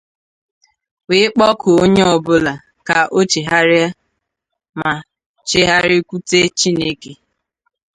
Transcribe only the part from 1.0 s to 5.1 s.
wee kpọkuo onye ọbụla ka o chegharịa ma